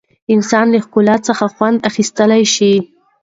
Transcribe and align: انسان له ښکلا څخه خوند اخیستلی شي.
انسان 0.33 0.65
له 0.73 0.79
ښکلا 0.85 1.15
څخه 1.27 1.45
خوند 1.55 1.77
اخیستلی 1.89 2.43
شي. 2.55 2.73